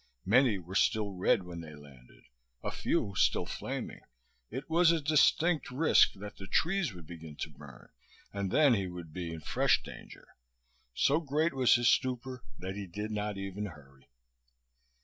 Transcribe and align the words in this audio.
Many 0.25 0.57
were 0.57 0.73
still 0.73 1.11
red 1.11 1.43
when 1.43 1.61
they 1.61 1.75
landed, 1.75 2.23
a 2.63 2.71
few 2.71 3.13
still 3.15 3.45
flaming. 3.45 4.01
It 4.49 4.67
was 4.67 4.91
a 4.91 4.99
distinct 4.99 5.69
risk 5.69 6.13
that 6.13 6.37
the 6.37 6.47
trees 6.47 6.91
would 6.91 7.05
begin 7.05 7.35
to 7.35 7.51
burn, 7.51 7.89
and 8.33 8.49
then 8.49 8.73
he 8.73 8.87
would 8.87 9.13
be 9.13 9.31
in 9.31 9.41
fresh 9.41 9.83
danger. 9.83 10.29
So 10.95 11.19
great 11.19 11.53
was 11.53 11.75
his 11.75 11.87
stupor 11.87 12.43
that 12.57 12.75
he 12.75 12.87
did 12.87 13.11
not 13.11 13.37
even 13.37 13.67
hurry. 13.67 14.09